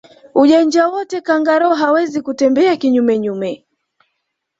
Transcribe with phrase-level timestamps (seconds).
[0.35, 3.65] Ujanja wote kangaroo hawezi kutembea kinyume nyume